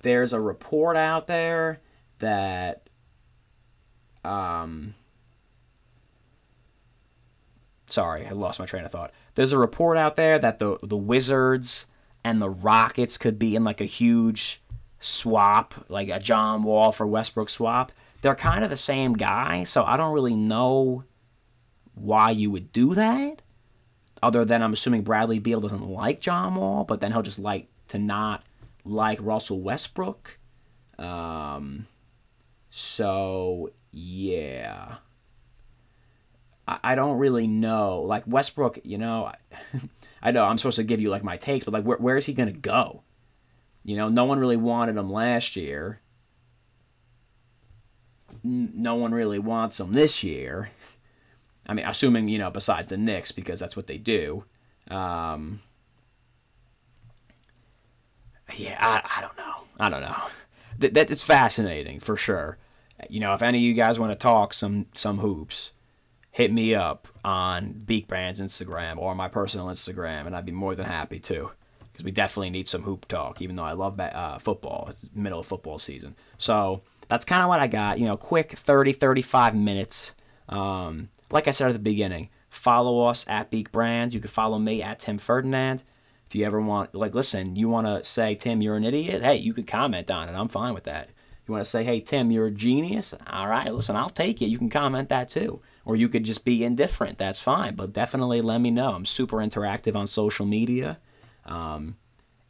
[0.01, 1.81] There's a report out there
[2.19, 2.83] that
[4.23, 4.95] um,
[7.87, 9.11] sorry, I lost my train of thought.
[9.35, 11.85] There's a report out there that the the Wizards
[12.23, 14.61] and the Rockets could be in like a huge
[14.99, 17.91] swap, like a John Wall for Westbrook swap.
[18.21, 21.05] They're kind of the same guy, so I don't really know
[21.99, 23.41] why you would do that.
[24.21, 27.67] Other than I'm assuming Bradley Beal doesn't like John Wall, but then he'll just like
[27.89, 28.43] to not
[28.83, 30.37] like Russell Westbrook.
[30.97, 31.87] Um,
[32.69, 34.95] so yeah.
[36.67, 38.01] I, I don't really know.
[38.01, 39.35] Like Westbrook, you know, I,
[40.21, 42.25] I know I'm supposed to give you like my takes, but like where where is
[42.25, 43.03] he gonna go?
[43.83, 46.01] You know, no one really wanted him last year.
[48.43, 50.69] No one really wants him this year.
[51.69, 54.43] I mean, assuming you know, besides the Knicks, because that's what they do.
[54.89, 55.61] Um,
[58.55, 59.63] yeah, I, I don't know.
[59.79, 60.23] I don't know.
[60.79, 62.57] That that is fascinating for sure
[63.07, 65.71] you know, if any of you guys want to talk some some hoops,
[66.31, 70.75] hit me up on Beak Brands Instagram or my personal Instagram, and I'd be more
[70.75, 71.51] than happy to.
[71.91, 74.87] Because we definitely need some hoop talk, even though I love uh, football.
[74.89, 76.15] It's middle of football season.
[76.37, 77.99] So that's kind of what I got.
[77.99, 80.11] You know, quick 30, 35 minutes.
[80.47, 84.13] Um, like I said at the beginning, follow us at Beak Brands.
[84.13, 85.83] You can follow me at Tim Ferdinand.
[86.27, 89.23] If you ever want, like, listen, you want to say, Tim, you're an idiot?
[89.23, 90.33] Hey, you could comment on it.
[90.33, 91.09] I'm fine with that.
[91.47, 93.15] You want to say, hey, Tim, you're a genius?
[93.25, 94.49] All right, listen, I'll take it.
[94.49, 95.61] You can comment that too.
[95.83, 97.17] Or you could just be indifferent.
[97.17, 97.73] That's fine.
[97.73, 98.93] But definitely let me know.
[98.93, 100.99] I'm super interactive on social media.
[101.45, 101.97] Um,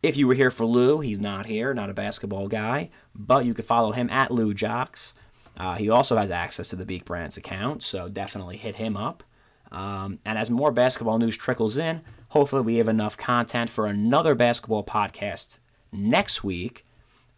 [0.04, 3.54] if you were here for Lou, he's not here, not a basketball guy, but you
[3.54, 5.14] could follow him at Lou Jocks.
[5.60, 9.24] Uh, he also has access to the Beak Brands account, so definitely hit him up.
[9.72, 14.36] Um, and as more basketball news trickles in, hopefully we have enough content for another
[14.36, 15.57] basketball podcast
[15.91, 16.86] next week.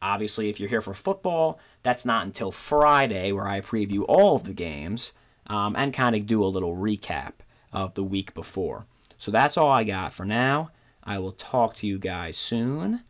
[0.01, 4.43] Obviously, if you're here for football, that's not until Friday, where I preview all of
[4.43, 5.13] the games
[5.47, 7.33] um, and kind of do a little recap
[7.73, 8.85] of the week before.
[9.17, 10.71] So that's all I got for now.
[11.03, 13.01] I will talk to you guys soon,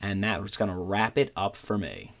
[0.00, 2.12] and that was going to wrap it up for me.